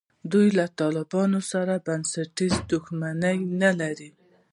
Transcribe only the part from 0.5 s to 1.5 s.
له طالبانو